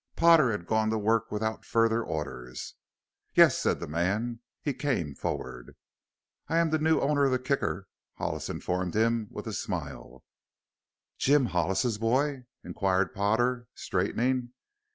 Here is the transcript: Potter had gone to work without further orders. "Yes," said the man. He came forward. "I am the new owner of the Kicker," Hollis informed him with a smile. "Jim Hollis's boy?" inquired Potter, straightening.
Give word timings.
Potter 0.15 0.49
had 0.49 0.65
gone 0.65 0.89
to 0.89 0.97
work 0.97 1.31
without 1.31 1.63
further 1.63 2.01
orders. 2.03 2.73
"Yes," 3.35 3.59
said 3.59 3.79
the 3.79 3.85
man. 3.87 4.39
He 4.63 4.73
came 4.73 5.13
forward. 5.13 5.75
"I 6.47 6.57
am 6.57 6.71
the 6.71 6.79
new 6.79 6.99
owner 6.99 7.25
of 7.25 7.31
the 7.31 7.37
Kicker," 7.37 7.87
Hollis 8.15 8.49
informed 8.49 8.95
him 8.95 9.27
with 9.29 9.45
a 9.45 9.53
smile. 9.53 10.23
"Jim 11.19 11.45
Hollis's 11.53 11.99
boy?" 11.99 12.45
inquired 12.63 13.13
Potter, 13.13 13.67
straightening. 13.75 14.53